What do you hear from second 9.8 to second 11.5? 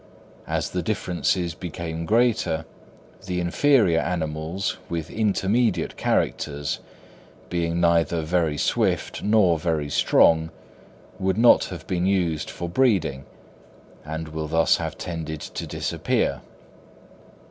strong, would